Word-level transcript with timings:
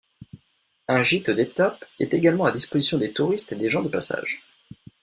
Un 0.87 1.03
gîte 1.03 1.29
d'étape 1.29 1.85
est 1.99 2.15
également 2.15 2.45
à 2.45 2.51
disposition 2.51 2.97
des 2.97 3.13
touristes 3.13 3.51
et 3.51 3.55
des 3.55 3.69
gens 3.69 3.83
de 3.83 3.89
passage. 3.89 4.41